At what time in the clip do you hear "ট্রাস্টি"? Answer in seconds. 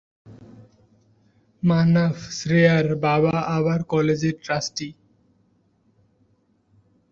4.43-4.89